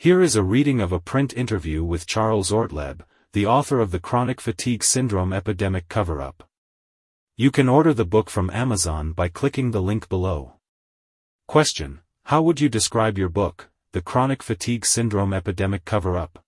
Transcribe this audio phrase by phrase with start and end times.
[0.00, 3.02] Here is a reading of a print interview with Charles Ortleb,
[3.32, 6.48] the author of the Chronic Fatigue Syndrome Epidemic Cover-Up.
[7.36, 10.52] You can order the book from Amazon by clicking the link below.
[11.48, 11.98] Question.
[12.26, 16.44] How would you describe your book, The Chronic Fatigue Syndrome Epidemic Cover-Up?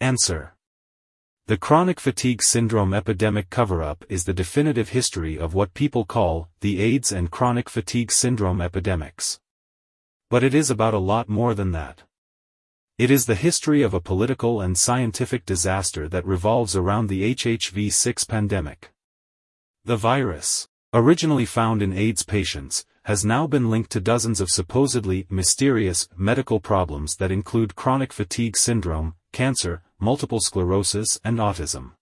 [0.00, 0.56] Answer.
[1.46, 6.80] The chronic fatigue syndrome epidemic cover-up is the definitive history of what people call the
[6.80, 9.38] AIDS and chronic fatigue syndrome epidemics.
[10.30, 12.02] But it is about a lot more than that.
[12.98, 18.26] It is the history of a political and scientific disaster that revolves around the HHV6
[18.26, 18.90] pandemic.
[19.84, 25.26] The virus, originally found in AIDS patients, has now been linked to dozens of supposedly
[25.28, 31.92] mysterious medical problems that include chronic fatigue syndrome, cancer, multiple sclerosis and autism.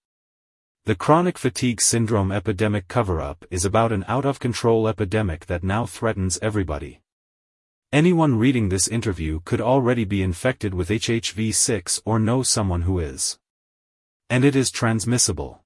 [0.84, 7.00] The chronic fatigue syndrome epidemic cover-up is about an out-of-control epidemic that now threatens everybody.
[7.94, 13.38] Anyone reading this interview could already be infected with HHV6 or know someone who is.
[14.28, 15.60] And it is transmissible.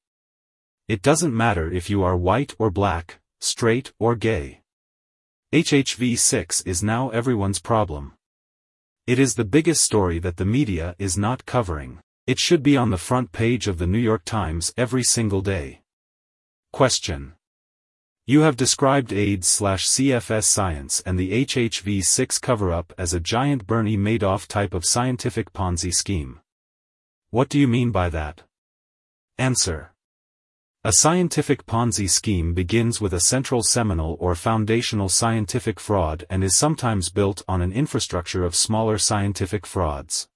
[0.88, 4.60] It doesn't matter if you are white or black, straight or gay.
[5.54, 8.12] HHV6 is now everyone's problem.
[9.06, 11.98] It is the biggest story that the media is not covering.
[12.26, 15.80] It should be on the front page of the New York Times every single day.
[16.74, 17.37] Question.
[18.30, 24.74] You have described AIDS-CFS science and the HHV6 cover-up as a giant Bernie Madoff type
[24.74, 26.40] of scientific Ponzi scheme.
[27.30, 28.42] What do you mean by that?
[29.38, 29.94] Answer.
[30.84, 36.54] A scientific Ponzi scheme begins with a central seminal or foundational scientific fraud and is
[36.54, 40.28] sometimes built on an infrastructure of smaller scientific frauds.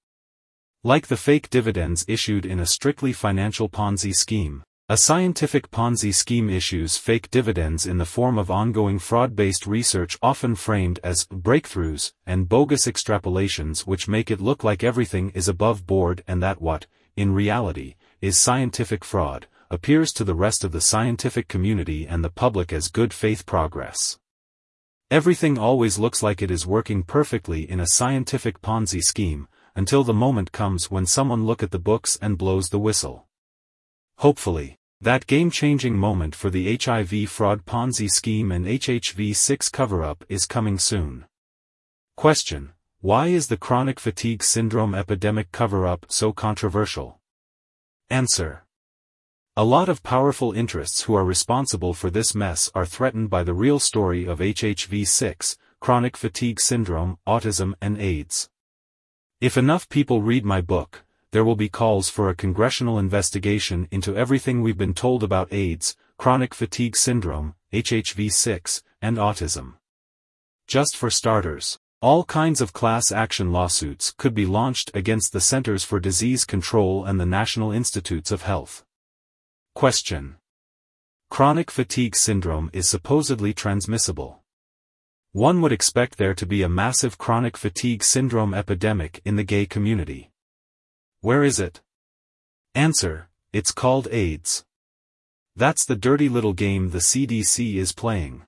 [0.83, 6.51] Like the fake dividends issued in a strictly financial Ponzi scheme, a scientific Ponzi scheme
[6.51, 12.47] issues fake dividends in the form of ongoing fraud-based research often framed as breakthroughs and
[12.47, 17.33] bogus extrapolations which make it look like everything is above board and that what, in
[17.33, 22.71] reality, is scientific fraud, appears to the rest of the scientific community and the public
[22.71, 24.19] as good faith progress.
[25.11, 30.13] Everything always looks like it is working perfectly in a scientific Ponzi scheme, until the
[30.13, 33.27] moment comes when someone look at the books and blows the whistle.
[34.19, 40.79] Hopefully, that game-changing moment for the HIV fraud Ponzi scheme and HHV6 cover-up is coming
[40.79, 41.25] soon.
[42.17, 42.71] Question.
[43.01, 47.19] Why is the chronic fatigue syndrome epidemic cover-up so controversial?
[48.11, 48.65] Answer.
[49.57, 53.55] A lot of powerful interests who are responsible for this mess are threatened by the
[53.55, 58.51] real story of HHV6, chronic fatigue syndrome, autism and AIDS.
[59.41, 61.03] If enough people read my book,
[61.33, 65.97] there will be calls for a congressional investigation into everything we've been told about AIDS,
[66.19, 69.75] chronic fatigue syndrome, HHV6, and autism.
[70.67, 75.85] Just for starters, all kinds of class action lawsuits could be launched against the Centers
[75.85, 78.85] for Disease Control and the National Institutes of Health.
[79.75, 80.37] Question.
[81.31, 84.43] Chronic fatigue syndrome is supposedly transmissible.
[85.33, 89.65] One would expect there to be a massive chronic fatigue syndrome epidemic in the gay
[89.65, 90.32] community.
[91.23, 91.81] Where is it?
[92.75, 94.65] Answer, it's called AIDS.
[95.55, 98.43] That's the dirty little game the CDC is playing.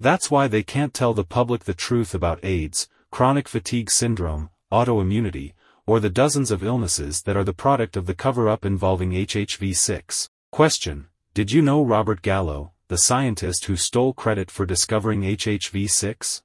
[0.00, 5.52] That's why they can't tell the public the truth about AIDS, chronic fatigue syndrome, autoimmunity,
[5.86, 10.28] or the dozens of illnesses that are the product of the cover-up involving HHV6.
[10.50, 16.42] Question, did you know Robert Gallo, the scientist who stole credit for discovering HHV6?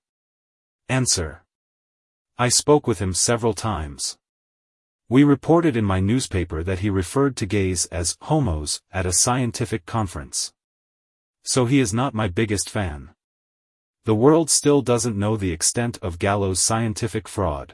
[0.88, 1.44] Answer.
[2.38, 4.20] I spoke with him several times.
[5.12, 9.86] We reported in my newspaper that he referred to gays as homos at a scientific
[9.86, 10.54] conference.
[11.44, 13.10] So he is not my biggest fan.
[14.06, 17.74] The world still doesn't know the extent of Gallo's scientific fraud.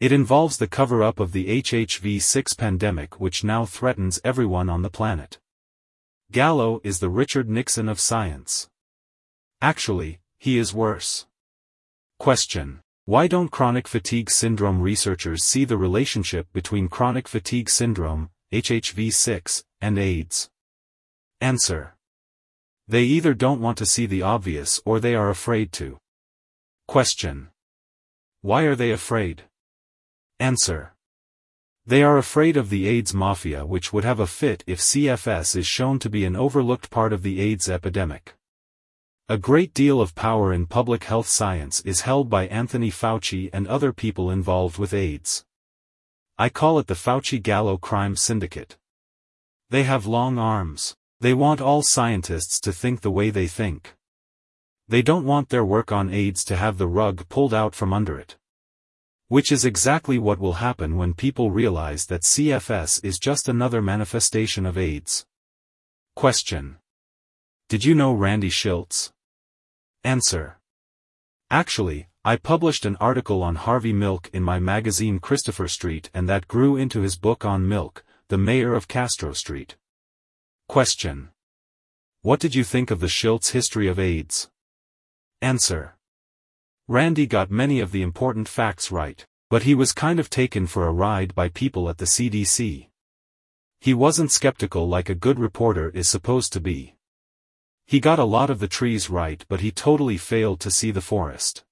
[0.00, 5.38] It involves the cover-up of the HHV6 pandemic which now threatens everyone on the planet.
[6.32, 8.68] Gallo is the Richard Nixon of science.
[9.60, 11.24] Actually, he is worse.
[12.18, 12.80] Question.
[13.04, 19.98] Why don't chronic fatigue syndrome researchers see the relationship between chronic fatigue syndrome, HHV6, and
[19.98, 20.50] AIDS?
[21.40, 21.96] Answer.
[22.86, 25.98] They either don't want to see the obvious or they are afraid to.
[26.86, 27.48] Question.
[28.40, 29.42] Why are they afraid?
[30.38, 30.94] Answer.
[31.84, 35.66] They are afraid of the AIDS mafia which would have a fit if CFS is
[35.66, 38.36] shown to be an overlooked part of the AIDS epidemic.
[39.28, 43.68] A great deal of power in public health science is held by Anthony Fauci and
[43.68, 45.44] other people involved with AIDS.
[46.38, 48.76] I call it the Fauci-Gallo crime syndicate.
[49.70, 50.96] They have long arms.
[51.20, 53.94] They want all scientists to think the way they think.
[54.88, 58.18] They don't want their work on AIDS to have the rug pulled out from under
[58.18, 58.36] it.
[59.28, 64.66] Which is exactly what will happen when people realize that CFS is just another manifestation
[64.66, 65.24] of AIDS.
[66.16, 66.78] Question.
[67.68, 69.11] Did you know Randy Shilts?
[70.04, 70.58] Answer.
[71.48, 76.48] Actually, I published an article on Harvey Milk in my magazine Christopher Street and that
[76.48, 79.76] grew into his book on Milk, the mayor of Castro Street.
[80.68, 81.28] Question.
[82.22, 84.50] What did you think of the Shilts history of AIDS?
[85.40, 85.96] Answer.
[86.88, 90.86] Randy got many of the important facts right, but he was kind of taken for
[90.86, 92.88] a ride by people at the CDC.
[93.80, 96.96] He wasn't skeptical like a good reporter is supposed to be.
[97.92, 101.02] He got a lot of the trees right but he totally failed to see the
[101.02, 101.62] forest.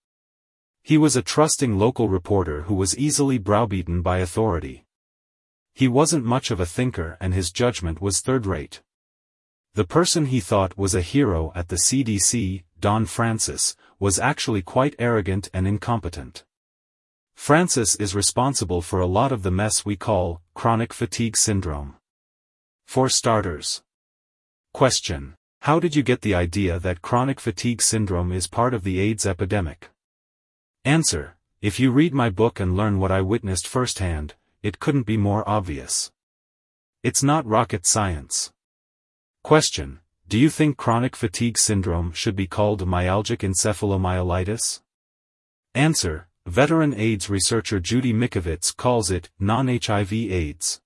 [0.83, 4.85] He was a trusting local reporter who was easily browbeaten by authority.
[5.73, 8.83] He wasn't much of a thinker and his judgment was third-rate.
[9.73, 14.95] The person he thought was a hero at the CDC, Don Francis, was actually quite
[14.99, 16.45] arrogant and incompetent.
[17.35, 21.97] Francis is responsible for a lot of the mess we call chronic fatigue syndrome.
[22.87, 23.81] For starters.
[24.75, 25.37] Question.
[25.65, 29.27] How did you get the idea that chronic fatigue syndrome is part of the AIDS
[29.27, 29.91] epidemic?
[30.87, 31.37] Answer.
[31.61, 35.47] If you read my book and learn what I witnessed firsthand, it couldn't be more
[35.47, 36.11] obvious.
[37.03, 38.51] It's not rocket science.
[39.45, 40.01] Question.
[40.29, 44.81] Do you think chronic fatigue syndrome should be called myalgic encephalomyelitis?
[45.75, 46.29] Answer.
[46.47, 50.81] Veteran AIDS researcher Judy Mikovits calls it non-HIV AIDS.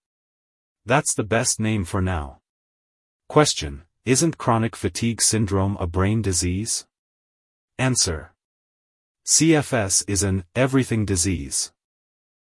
[0.84, 2.40] That's the best name for now.
[3.28, 3.82] Question.
[4.06, 6.84] Isn't chronic fatigue syndrome a brain disease?
[7.78, 8.34] Answer.
[9.24, 11.72] CFS is an everything disease.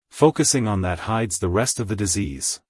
[0.09, 2.61] Focusing on that hides the rest of the disease.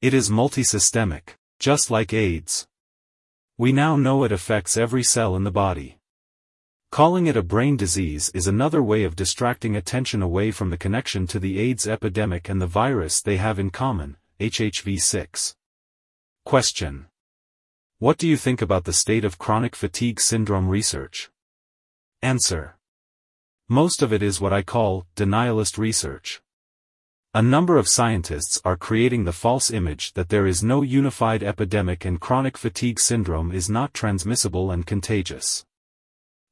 [0.00, 2.68] It is multisystemic, just like AIDS.
[3.56, 5.98] We now know it affects every cell in the body.
[6.92, 11.26] Calling it a brain disease is another way of distracting attention away from the connection
[11.26, 15.56] to the AIDS epidemic and the virus they have in common, HHV6.
[16.44, 17.08] Question.
[18.00, 21.30] What do you think about the state of chronic fatigue syndrome research?
[22.22, 22.76] Answer.
[23.68, 26.40] Most of it is what I call denialist research.
[27.34, 32.04] A number of scientists are creating the false image that there is no unified epidemic
[32.04, 35.64] and chronic fatigue syndrome is not transmissible and contagious.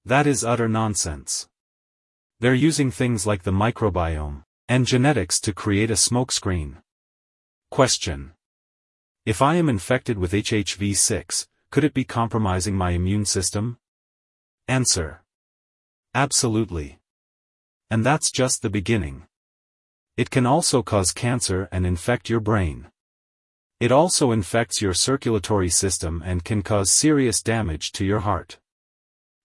[0.05, 1.47] That is utter nonsense.
[2.41, 6.79] They're using things like the microbiome and genetics to create a smokescreen.
[7.71, 8.33] Question.
[9.27, 13.77] If I am infected with HHV6, could it be compromising my immune system?
[14.69, 15.25] Answer.
[16.15, 17.01] Absolutely.
[17.91, 19.25] And that's just the beginning.
[20.17, 22.87] It can also cause cancer and infect your brain.
[23.81, 28.59] It also infects your circulatory system and can cause serious damage to your heart.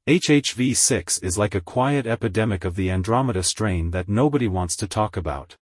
[0.08, 5.18] HHV6 is like a quiet epidemic of the Andromeda strain that nobody wants to talk
[5.18, 5.58] about.